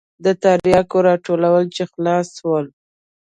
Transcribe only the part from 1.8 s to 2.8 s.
خلاص سول.